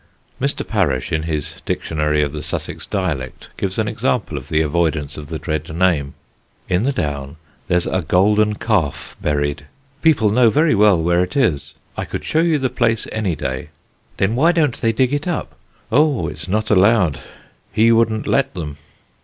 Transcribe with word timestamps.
Mr. 0.41 0.67
Parish, 0.67 1.11
in 1.11 1.21
his 1.21 1.61
Dictionary 1.63 2.23
of 2.23 2.31
the 2.33 2.41
Sussex 2.41 2.87
Dialect, 2.87 3.49
gives 3.55 3.77
an 3.77 3.87
example 3.87 4.35
of 4.35 4.49
the 4.49 4.59
avoidance 4.61 5.15
of 5.15 5.27
the 5.27 5.37
dread 5.37 5.69
name: 5.75 6.15
"'In 6.67 6.85
the 6.85 6.91
Down 6.91 7.37
there's 7.67 7.85
a 7.85 8.01
golden 8.01 8.55
calf 8.55 9.15
buried; 9.21 9.67
people 10.01 10.31
know 10.31 10.49
very 10.49 10.73
well 10.73 10.99
where 10.99 11.21
it 11.21 11.37
is 11.37 11.75
I 11.95 12.05
could 12.05 12.23
show 12.25 12.41
you 12.41 12.57
the 12.57 12.67
place 12.67 13.05
any 13.11 13.35
day.' 13.35 13.69
'Then 14.17 14.35
why 14.35 14.51
don't 14.51 14.81
they 14.81 14.91
dig 14.91 15.13
it 15.13 15.27
up? 15.27 15.53
'Oh, 15.91 16.27
it's 16.27 16.47
not 16.47 16.71
allowed: 16.71 17.19
he 17.71 17.91
wouldn't 17.91 18.25
let 18.25 18.55
them.' 18.55 18.77